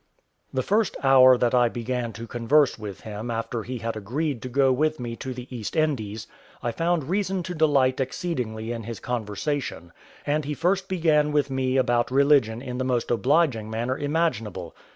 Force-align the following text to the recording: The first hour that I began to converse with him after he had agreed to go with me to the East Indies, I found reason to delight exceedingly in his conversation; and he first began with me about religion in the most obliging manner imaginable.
The 0.51 0.63
first 0.63 0.97
hour 1.03 1.37
that 1.37 1.53
I 1.53 1.69
began 1.69 2.11
to 2.13 2.25
converse 2.25 2.79
with 2.79 3.01
him 3.01 3.29
after 3.29 3.61
he 3.61 3.77
had 3.77 3.95
agreed 3.95 4.41
to 4.41 4.49
go 4.49 4.71
with 4.71 4.99
me 4.99 5.15
to 5.17 5.31
the 5.31 5.45
East 5.55 5.75
Indies, 5.75 6.25
I 6.63 6.71
found 6.71 7.03
reason 7.07 7.43
to 7.43 7.53
delight 7.53 7.99
exceedingly 7.99 8.71
in 8.71 8.85
his 8.85 8.99
conversation; 8.99 9.91
and 10.25 10.43
he 10.43 10.55
first 10.55 10.87
began 10.89 11.31
with 11.31 11.51
me 11.51 11.77
about 11.77 12.09
religion 12.09 12.63
in 12.63 12.79
the 12.79 12.83
most 12.83 13.11
obliging 13.11 13.69
manner 13.69 13.95
imaginable. 13.95 14.73